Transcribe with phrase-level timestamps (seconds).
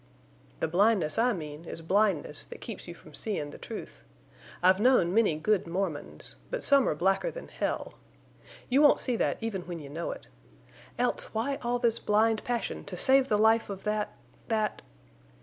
[0.61, 4.03] "The blindness I mean is blindness that keeps you from seein' the truth.
[4.63, 6.37] I've known many good Mormons.
[6.49, 7.93] But some are blacker than hell.
[8.67, 10.25] You won't see that even when you know it.
[10.97, 14.81] Else, why all this blind passion to save the life of that—that...."